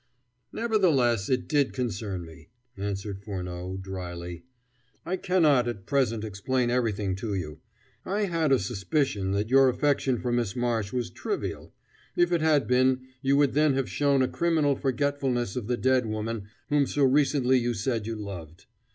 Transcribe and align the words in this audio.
"Nevertheless, 0.51 1.29
it 1.29 1.47
did 1.47 1.73
concern 1.73 2.25
me," 2.25 2.49
answered 2.75 3.21
Furneaux 3.23 3.77
dryly; 3.79 4.45
"I 5.05 5.15
cannot, 5.15 5.67
at 5.67 5.85
present, 5.85 6.23
explain 6.23 6.71
everything 6.71 7.15
to 7.17 7.35
you. 7.35 7.59
I 8.03 8.23
had 8.23 8.51
a 8.51 8.57
suspicion 8.57 9.29
that 9.33 9.51
your 9.51 9.69
affection 9.69 10.17
for 10.17 10.31
Miss 10.31 10.55
Marsh 10.55 10.91
was 10.91 11.11
trivial: 11.11 11.71
if 12.15 12.31
it 12.31 12.41
had 12.41 12.65
been, 12.67 13.09
you 13.21 13.37
would 13.37 13.53
then 13.53 13.75
have 13.75 13.87
shown 13.87 14.23
a 14.23 14.27
criminal 14.27 14.75
forgetfulness 14.75 15.55
of 15.55 15.67
the 15.67 15.77
dead 15.77 16.07
woman 16.07 16.47
whom 16.69 16.87
so 16.87 17.03
recently 17.03 17.59
you 17.59 17.75
said 17.75 18.07
you 18.07 18.15
loved. 18.15 18.65